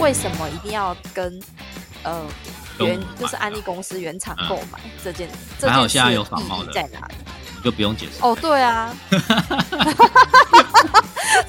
[0.00, 1.40] 为什么一定要跟
[2.02, 2.22] 呃
[2.78, 5.26] 原就是安利公司原厂购买这件
[5.58, 7.14] 这件事还好现在有仿冒的在哪里？
[7.64, 8.20] 就不用解释。
[8.20, 8.94] 哦，对啊，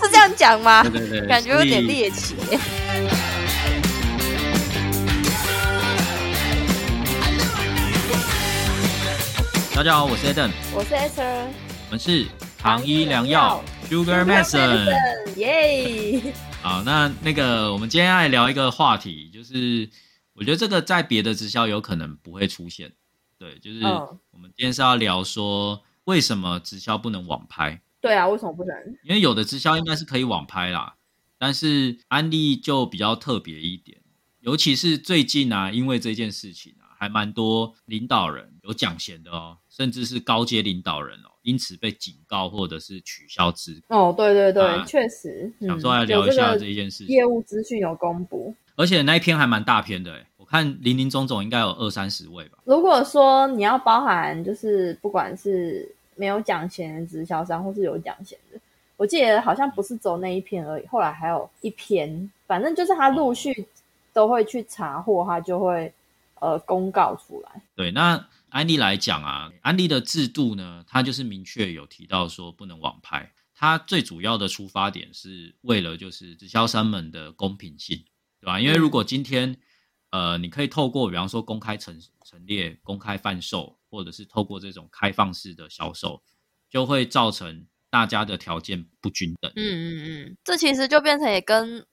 [0.01, 0.81] 是这样讲吗？
[0.83, 2.35] 对对对，感觉有点猎奇
[9.75, 11.47] 大家好，我是 Eden，我是 Esther，
[11.87, 12.25] 我们是
[12.57, 15.35] 糖医良药 Sugar Medicine。
[15.35, 16.33] 耶！
[16.61, 19.89] 好，那那个我们今天要来聊一个话题，就是
[20.31, 22.93] 我觉得这个在别的直销有可能不会出现。
[23.37, 28.73] 对，就是嗯我们今天是要聊说为什么直销不能网拍，对啊，为什么不能？
[29.03, 30.95] 因为有的直销应该是可以网拍啦，
[31.37, 33.97] 但是安利就比较特别一点，
[34.39, 43.95] 尤其是最近啊，因为这件事情啊，还蛮多领导人有奖衔的哦，甚至是高阶领导人哦，因此被警告或者是取消资格。
[43.95, 48.53] 哦，对对对，啊确实，想说来聊一下这一件事情，业务资讯有公布。
[48.77, 52.57] 而且那一篇还蛮大篇的诶，我看林林总总应该有二三十位吧。
[52.65, 58.59] 如果说你要包含，就是不管是没有奖钱的直销商，或是有奖钱的，
[58.97, 63.65] 我记得好像不是走那一篇而已，后来还有一篇，反正就是他陆续
[64.11, 65.93] 都会去查获，他就会
[66.45, 67.63] 呃公告出来。
[67.75, 73.33] 对，那安利来讲啊，安利的制度呢，它就是明确有提到说不能网拍。
[73.53, 78.03] 它最主要的出发点是为了就是直销商们的公平性，
[78.39, 78.59] 对吧？
[78.59, 79.57] 因为如果今天
[80.11, 86.21] 呃，你可以透过比方说公开陈陈列、公开贩售，或者是透过这种开放式的销售，
[86.69, 89.51] 就会造成大家的条件不均等。
[89.55, 91.85] 嗯嗯嗯，这其实就变成也跟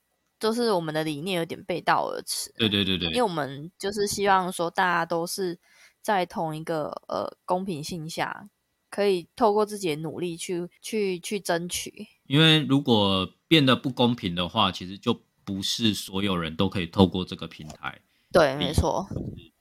[0.42, 2.52] 就是我们的理念有点背道而驰。
[2.56, 5.56] 对对对对因为我们就是希望说大家都是
[6.00, 8.48] 在同一个呃公平性下，
[8.90, 12.08] 可以透过自己的努力去去去争取。
[12.26, 18.00] 因为如果变得不公平的话，其实就不是所有人都可以透过这个平台
[18.32, 19.06] 对，没错。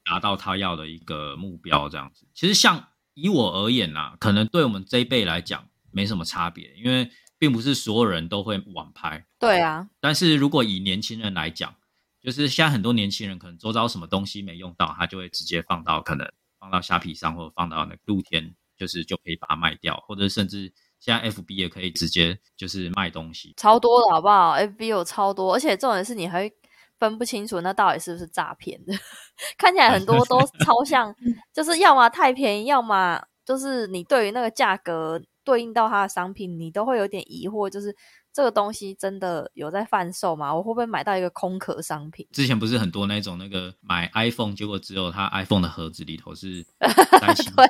[0.03, 2.25] 达到他要的一个目标，这样子。
[2.34, 9.25] 其实像以我而言啦，可能对我们这一辈来讲没什么差别，因为并不是所有人都会网拍。
[9.40, 11.74] 对啊，但是如果以年轻人来讲，
[12.22, 23.56] 就是现在很多年轻人可能周遭什么东西没用到，他就会直接放到可能放到虾皮上，或者放到那个露天，就是就可以把它卖掉，或者甚至现在 FB 也可以直接就是卖东西。
[23.58, 26.56] 超多的好不好？FB 有超多，而且重点是你还会
[27.00, 28.94] 分不清楚那到底是不是诈骗的，
[29.58, 31.12] 看起来很多都超像，
[31.52, 37.96] 就是要么太便宜，要么就是你对于那个价格对应到它的商品，你都会有点疑惑，就是
[38.34, 40.53] 这个东西真的有在贩售吗？
[40.53, 42.28] 我会不会买到一个空壳商品？
[42.31, 47.66] 之前不是很多那种那个买 iPhone，结果只有它 iPhone 的盒子里头是 对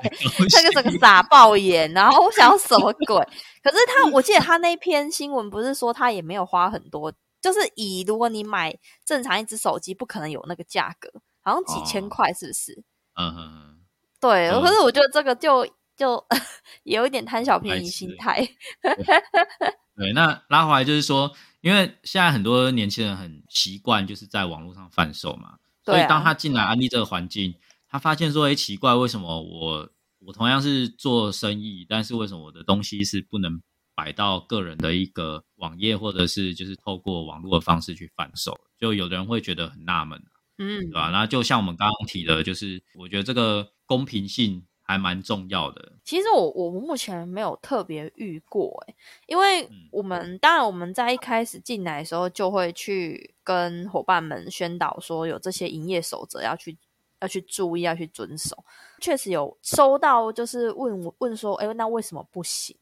[0.54, 3.18] 那个整个傻爆眼，然后我想要什么鬼？
[3.64, 11.10] 可是他，我记得他那篇新闻不是说他也没有花很多，就是以如果你买正常一只手机，不可能有那个价格，
[11.42, 12.84] 好像几千哦块，是不是？
[13.16, 13.78] 嗯哼哼，
[14.20, 16.24] 对，嗯可是我觉得这个就就
[16.84, 18.48] 有一点贪小便宜心态。
[19.96, 21.32] 对，那拉回来就是说，
[21.62, 27.54] 因为现在很多年轻人很习惯就是在网络上贩售嘛，所以当他进来安利这个环境，
[27.88, 33.62] 他发现说，哎，奇怪，为什么我我同样是做生意，但是为什么我的东西是不能
[33.94, 38.60] 摆到个人的一个网页，或者是就是透过网络的方式去贩售？
[38.80, 40.20] 就有的人会觉得很纳闷，
[40.58, 41.10] 嗯对，吧？
[41.12, 45.94] 那就像我们刚刚提的，就是我觉得这个公平性还蛮重要的。
[46.04, 48.96] 其实我我目前没有特别遇过诶，
[49.28, 56.78] 因为嗯我们、当然我们在一开始进来的时候就会去跟伙伴们宣导说有这些营业守则要去
[57.20, 58.64] 要去注意要去遵守。
[59.00, 62.76] 确实有收到就是问我问说，哎，那为什么不行？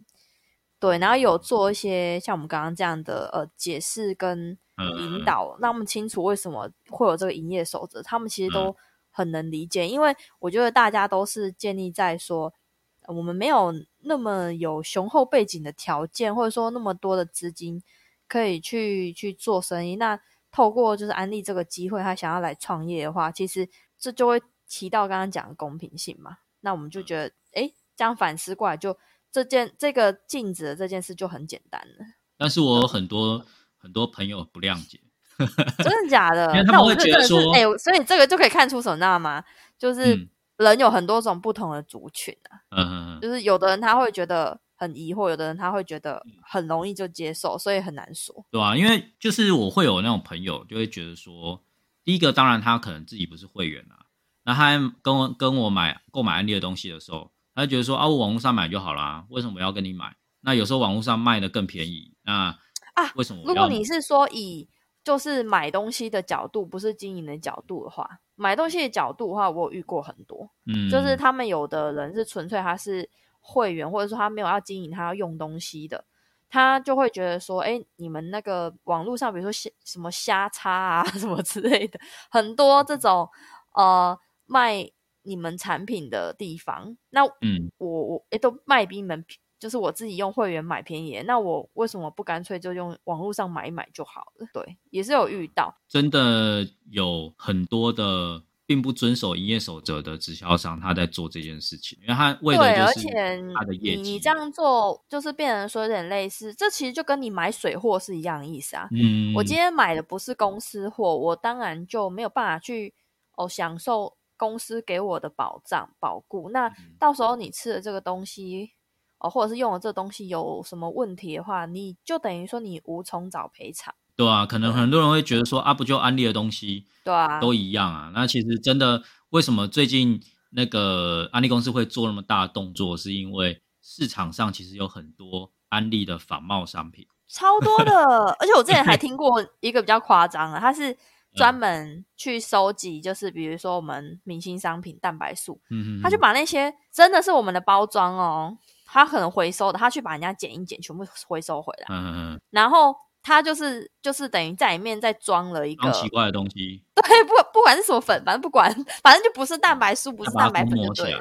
[0.80, 8.74] 对，然后有做一些像我们刚刚这样的呃解释跟嗯引导，让他们清楚为什么会有这个营业守则，他们其实都
[9.12, 12.54] 很能理解，因为我觉得大家都是建立在说，
[13.02, 17.82] 呃我们没有那么有雄厚背景的条件，或者说那么多的资金
[18.28, 19.96] 可以去去做生意。
[19.96, 20.20] 那
[20.52, 26.38] 透过就是安利这个机会，他想要来创业的话，其实这就会提到刚刚讲的公平性嘛。
[26.62, 28.98] 那我们就觉得，诶，这样反思过来就，
[29.32, 32.06] 这件这个禁止的这件事就很简单了。
[32.38, 33.46] 但是我有很多
[33.78, 35.00] 很多朋友不谅解，
[35.84, 36.52] 真的假的？
[36.64, 39.44] 那我觉得说哎、所以这个就可以看出什么，吗？
[39.78, 48.46] 就是嗯人有很多种不同的族群啊，嗯嗯嗯，就是有的人他会觉得很疑惑，有的人他会觉得很容易就接受，所以很难说。
[48.52, 51.64] 对啊，因为就是我会有那种朋友就会觉得说，
[52.04, 54.04] 第一个当然他可能自己不是会员啊，
[54.44, 60.14] 那他跟我跟我买购买安利的东西的时候，他就觉得说啊，我网络上买就好啦，为什么要跟你买？
[60.42, 62.58] 那有时候网络上卖的更便宜，那
[62.96, 63.44] 啊，为什么？
[63.46, 64.68] 如果你是说以
[65.10, 73.10] 就是买东西的角度，不是经营的角度的话，买东西的角度的话，我有遇过很多，嗯，就是他们有的人是纯粹他是
[73.40, 76.06] 会员，或者说他没有要经营，他要用东西的。
[76.48, 83.28] 他就会觉得说，哎，你们那个网络上，比如说虾什么虾叉啊， 什么之类的，很多这种
[83.74, 84.16] 呃
[84.46, 84.88] 卖
[85.24, 89.26] 你们产品的地方，那嗯，我我哎都卖比你们，
[89.60, 94.48] 就是我自己用会员买便宜，那我为什么不干脆就用网络上买一买就好了？
[94.54, 98.44] 对，也是有遇到，真的有很多的。
[98.70, 103.08] 并不遵守营业守则的直销商，他在做这件事情，因为他为的就是
[103.56, 104.02] 他的业绩。
[104.04, 108.88] 你这样做就是变成说有点类似，这其实就跟你买水货是一样的意思啊。
[108.92, 112.94] 嗯，我今天买的不是公司货，我当然就没有办法去
[113.38, 116.52] 哦享受公司给我的保障保固。
[116.52, 118.74] 那到时候你吃的这个东西
[119.20, 123.94] 哦，或者是用了这东西有什么问题的话，你就等于说你无从找赔偿。
[124.16, 128.12] 对啊，可能很多人会觉得说啊，不就安利的东西，对啊，都一样啊。
[128.14, 130.22] 那其实真的，为什么最近
[130.52, 137.92] 那个安利公司会做那么大的动作，是因为市场上其实有很多安利的仿冒商品，超多的。
[138.40, 140.98] 而且我之前还 听过一个比较夸张的，他是
[141.36, 148.58] 专门去收集，就是比如说我们明星商品蛋白素，嗯他就把那些真的是我们的包装哦，
[148.92, 152.96] 他可能回收的，他去把人家剪一剪，全部回收回来，嗯嗯嗯，然后。
[153.22, 161.20] 他就是就是等于在里面再装了一个奇怪的东西， 对，不不管是什么粉，反正不管，反正就不是蛋白素，不是蛋白粉就对了。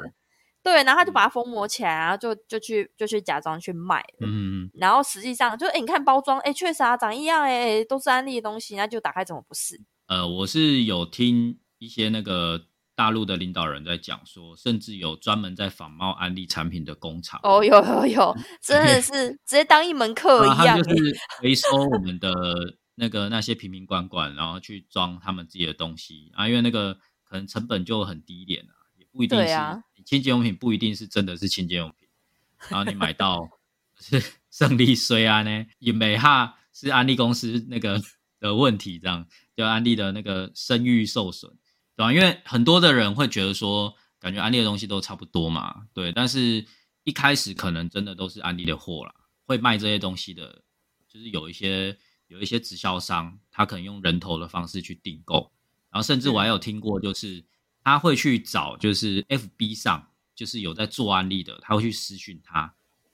[0.63, 4.01] 对，然后他就把它封膜起来，然后就就去就去假装去卖。
[4.21, 4.71] 嗯嗯。
[4.75, 9.79] 然后实际上就哎，你看包装，哎，确实啊，长一样，哎，都是安利的东西，那就打开怎么不是？
[10.07, 12.68] 呃，我是有听一些那个。
[12.99, 17.39] 大陆的领导人在讲说，甚至有专门在仿冒安利产品的工厂。
[17.43, 20.77] 哦，有有有， 真的是直接当一门课一样。
[20.83, 22.33] 就是回收我们的
[22.95, 26.93] 那个那些瓶瓶罐罐，然后去装他们自己的东西啊，因为那个
[27.23, 32.09] 可能成本就很低廉啊，也不一定是清洁用品，不一定是真的是清洁用品。
[32.67, 33.47] 然后你买到
[33.97, 34.21] 是
[34.51, 38.01] 胜利虽安呢，也没哈是安利公司那个
[38.41, 39.25] 的问题，这样
[39.55, 41.49] 就安利的那个声誉受损。
[41.99, 42.13] 对吧？
[42.13, 46.13] 因为很多的人会觉得说，感觉安利的东西都差不多嘛，对。
[46.13, 46.65] 但是
[47.03, 49.13] 一开始可能真的都是安利的货啦，
[49.45, 50.61] 会卖这些东西的，
[51.09, 51.97] 就是有一些
[52.27, 55.51] 有一些直销商，他可能用人头的方式去订购，
[55.91, 57.43] 然后甚至我还有听过，就是
[57.83, 62.61] 他会去找，就是 FB 上就是有在做安利的，他会去私讯他，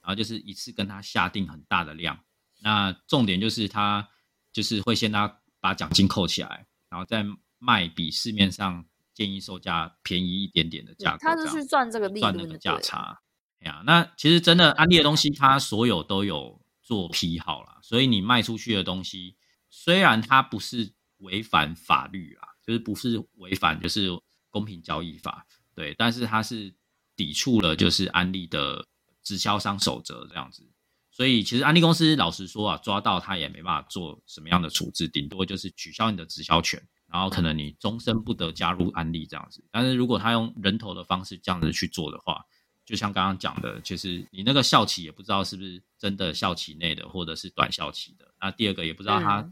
[0.00, 2.16] 然后就是一次跟他下定很大的量。
[2.60, 4.08] 那重点就是他
[4.52, 7.26] 就是会先他把奖金扣起来，然后再。
[7.58, 13.20] 卖比市面上建议售价便宜一点点的价格，他是去赚这个利赚那个价差。
[13.60, 19.34] 哎呀，那其实真的安利的东西，它所有都有做批号啦，所以你卖出去的东西，
[19.70, 24.10] 虽然它不是违反法律啊，就是不是违反就是
[24.50, 26.74] 公平交易法，对，但是它是
[27.16, 28.86] 抵触了就是安利的
[29.22, 30.62] 直销商守则这样子。
[31.10, 36.86] 所以其实安利公司老实说啊，抓到他也没办法做什么样的处置，顶多就是取消你的直销权。
[37.08, 42.44] 然后可能你终身不得加入安利这样子，但是如果他用人头的方式这样子去做的话，
[42.84, 48.34] 就像刚刚讲的，其实你那个校企也不知道是不是真的校企内的，或者是短校企的。
[48.40, 49.48] 那第二个也不知道它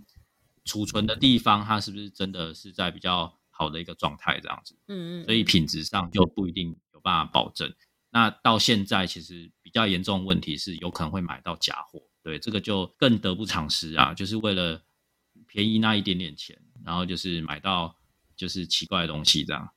[0.64, 4.76] 储存的地方，它是不是真的是在比较好的一个状态这样子。
[4.88, 5.24] 嗯嗯。
[5.24, 7.72] 所以品质上就不一定有办法保证。
[8.10, 14.82] 那到现在其实比较严重的问题是有可能会买到假货，对这个就更得不偿失啊，就是为了。
[15.48, 17.94] 便宜那一点点钱，然后就是买到
[18.36, 19.68] 就是奇怪的东西，这样，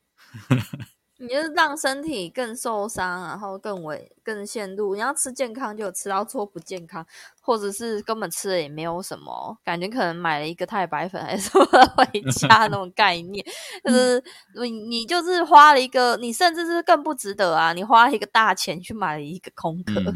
[1.19, 4.93] 你就是让身体更受伤，然后更危更陷入。
[4.93, 7.05] 你要吃健康，就吃到错不健康，
[7.41, 13.43] 或者是根本吃了也没有什么感觉，可能买了一个太白粉还是什么回家那种概念，
[13.83, 14.23] 就是
[14.61, 17.73] 你你就是花了一个，你甚至是更不值得啊！
[17.73, 20.13] 你花了一个大钱去买了一个空壳，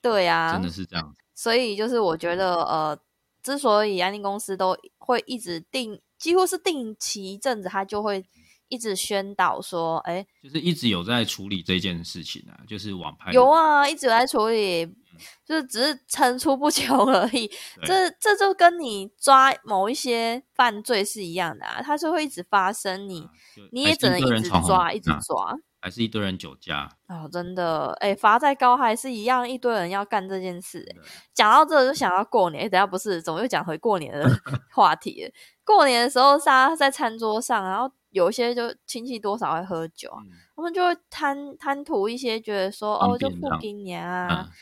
[0.00, 1.14] 对呀，真的是这样。
[1.34, 2.98] 所以就是我觉得呃。
[3.42, 8.24] 之所以安利公司都会一直定，几乎是定期一阵子，他就会
[8.68, 14.86] 一直宣导说，哎，就是一直有在处理这件事情啊，就是网拍有啊，一直有在处理，
[15.44, 17.50] 就是只是层出不穷而已。
[17.82, 23.26] 这这就跟你抓某一些犯罪是一样的啊，它是会一直发生，你
[23.72, 25.56] 你也只能一直抓，一直抓。
[25.80, 26.88] 还是一堆人酒驾。
[27.08, 30.80] 哦，真的，哎，罚再高还是一样，一堆人要干这件事。
[30.80, 30.96] 欸
[31.34, 34.28] 讲到这就想到过年，哎，等下不是，怎么又讲回过年的
[34.74, 35.32] 话题了？
[35.64, 44.28] 过年的时候，大家在餐桌上，然后有一些就亲戚多少会喝酒，嗯他们就会贪贪图一些，觉得说哦，就付方便这样给你啊。
[44.46, 44.52] 嗯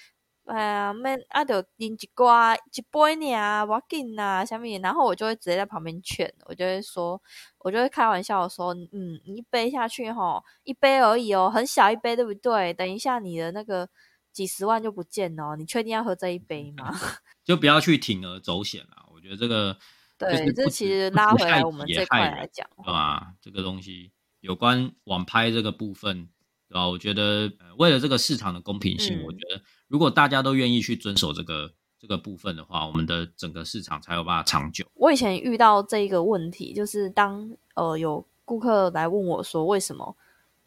[0.49, 7.21] 哎呀，免啊，就饮一瓜一杯尔，我紧呐，下面，然后我就会直接在旁边劝，我就会说，
[7.59, 12.73] 我就会开玩笑说，嗯，你一杯下去吼，一杯而已哦，很小一杯，对不对？
[12.73, 13.87] 等一下你的那个
[14.33, 16.99] 几十万就不见哦，你确定要喝这一杯吗？
[17.45, 19.07] 就不要去铤而走险了。
[19.13, 19.77] 我觉得这个
[20.17, 23.35] 对，就是这其实拉回来我们这块来讲，对吧？
[23.43, 26.31] 这个东西有关网拍这个部分，
[26.69, 26.89] 对吧？
[26.89, 34.87] 我觉得、呃、为了这个市场的公平性，嗯我觉得如果大家都愿意去遵守这个这个部分的话，我们的整个市场才有办法长久。
[34.95, 40.17] 我以前遇到这一个问题，就是当呃有顾客来问我说为什么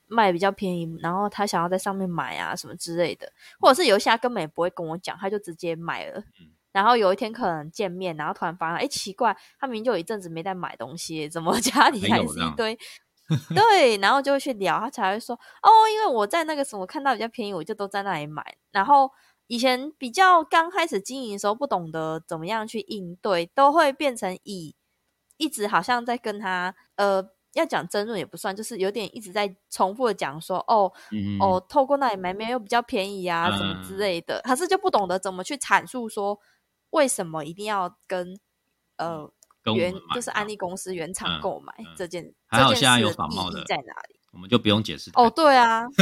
[0.08, 6.20] 卖比较便宜，然后他想要在上面买啊什么之类的，或者是有一些他根本也不会跟我讲，他就直接买了。
[6.40, 12.80] 嗯然后有一天可能见面，然后突然发现，哎，奇怪，他明明就有一阵子没在买东西，怎么 家里还是一堆？
[13.56, 18.56] 对，然后就会去聊，他才会说，哦，因为我在那个什么看到比较便宜，我就都在那里买。
[18.72, 19.12] 然后
[19.48, 24.76] 以前比较刚开始经营的时候，不懂得怎么样去应对，都会变成以
[25.38, 33.98] 一直好像在跟他呃，要讲争论也不算，就是有点一直在重复的讲说，哦嗯，哦，透过那里买没有比较便宜啊，什么之嗯。
[33.98, 36.40] 类的，可是就不懂得怎么去阐述说
[36.92, 38.40] 为什么一定要跟
[38.98, 44.16] 呃原跟我们买就是安利公司原厂嗯购买嗯这件，还好现在有仿冒的在哪里？
[44.34, 45.46] 我们就不用解释哦，多。
[45.46, 45.84] 对啊，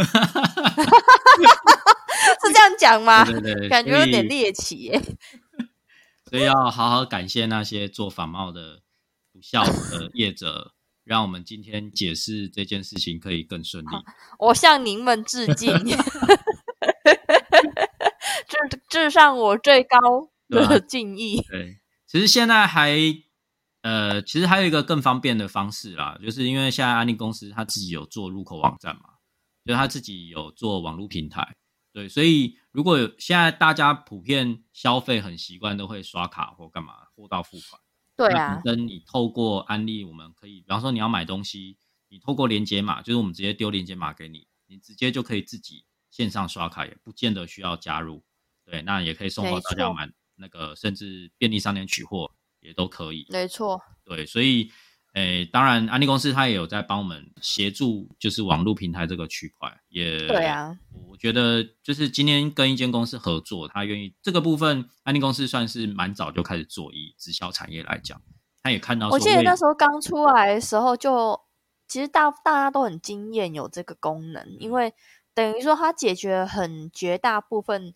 [2.44, 3.26] 是这样讲吗？
[3.26, 5.02] 对对对，感觉有点猎奇耶。
[6.30, 8.82] 所以要好好感谢那些做仿冒的
[9.34, 10.74] 不孝的 业者，
[11.04, 13.90] 让我们今天解释这件事情可以更顺利。
[14.38, 15.98] 我向您们致敬，致
[18.88, 19.98] 致上我最高
[20.50, 21.42] 的敬意。
[21.50, 22.96] 对，其实现在还
[23.82, 29.04] 呃，其实还有一个更方便的方式啦，就是因为现在安利公司它自己有做入口网站嘛，
[29.64, 31.56] 就是它自己有做网络平台。
[31.92, 37.82] 对，所以如果有现在大家普遍消费很习惯，都会刷卡或干嘛货到付款。
[38.18, 41.78] 那对啊，本身你透过安利，我们可以，比方说你要买东西，
[42.10, 48.24] 你透过连接码，就是我们直接丢连接码给你，你直接就可以自己线上刷卡，也不见得需要加入。
[48.66, 53.26] 对，那也可以送到没错大家买那个，甚至便利商店取货也都可以。
[53.30, 54.72] 没错，对，所以，
[55.14, 60.78] 诶，当然，安利公司它也有在帮我们协助，就是网络平台这个区块，也对啊，
[61.10, 68.22] 我觉得就是今天跟一间公司合作，他愿意这个部分，安利公司算是蛮早就开始做，以直销产业来讲，
[68.62, 71.40] 他也看到我记得那时候刚出来的时候就，
[71.88, 74.94] 其实大大家都很惊艳有这个功能，因为
[75.34, 77.96] 等于说它解决很绝大部分，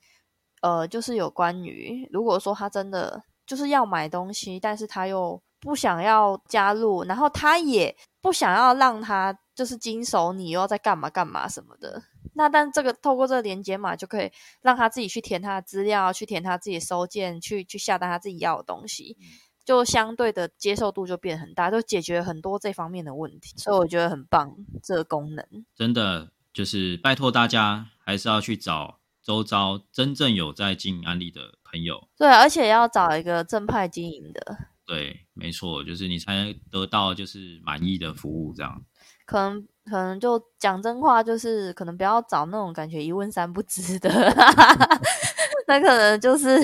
[0.61, 12.01] 呃，就是有关于如果说他真的就是要买东西，但是他又不想要加入，然后他也不想要让他就是经手你又要在干嘛干嘛什么的。
[12.35, 14.31] 那但这个透过这个连接码就可以
[14.61, 19.17] 让他自己去填他的资料，去填他自己的收件，去去下单他自己要的东西。
[19.65, 25.45] 就相对的接受度就变很大，就解决很多这方面的问题，所以我觉得很棒这个功能。
[25.73, 32.07] 真的就是拜托大家，还是要去找周遭真正有在经营安利的朋友。
[32.15, 38.83] 对，而且要找一个正派经营的，对，没错，就是你才能得到就是满意的服务，这样。
[39.25, 44.09] 可能可能就讲真话，就是可能不要找那种感觉一问三不知的，
[45.67, 46.59] 那可能就是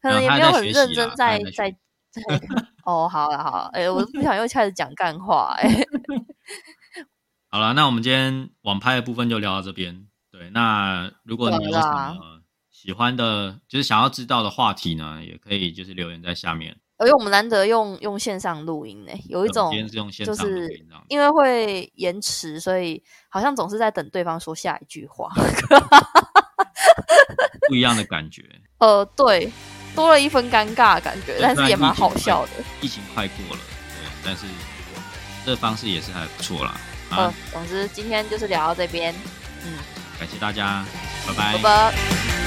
[0.00, 1.70] 可能也没有很认真在在
[2.10, 2.22] 在。
[2.84, 5.68] 哦，好了好了，哎、我不想又开始讲干话、哎。
[7.50, 10.06] 好了，那我们今天网拍的部分就聊到这边。
[10.30, 12.37] 对，那如果你有什么
[12.80, 16.76] 喜欢的，就是想要知道的话题呢，也可以就是留言在下面。
[16.96, 25.28] 而且我们难得用用线上录音呢，有一种今天是用线就上录是音这样子因为会延迟，所以好像总是在等对方说下一句话。
[27.68, 28.44] 不一样的感觉。
[28.78, 29.52] 呃，对，
[29.96, 32.52] 多了一分尴尬的感觉，但是也蛮好笑的。
[32.80, 34.46] 疫情快过了，对，但是
[35.44, 36.80] 这方式也是还不错啦。
[37.10, 39.12] 呃啊，，总之今天就是聊到这边，
[39.64, 39.74] 嗯，
[40.20, 40.84] 感谢大家，
[41.26, 42.37] 拜拜拜拜。